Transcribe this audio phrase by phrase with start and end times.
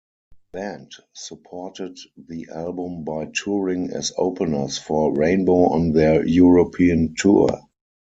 [0.51, 7.69] Band supported the album by touring as openers for Rainbow on their European tour.